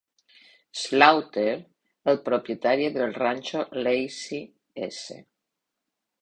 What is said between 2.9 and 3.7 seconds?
del ranxo